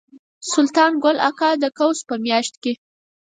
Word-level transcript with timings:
سلطان 0.51 0.91
ګل 1.03 1.17
اکا 1.29 1.49
به 1.53 1.59
د 1.63 1.65
قوس 1.77 1.99
په 2.09 2.15
میاشت 2.25 2.53
کې. 2.63 2.73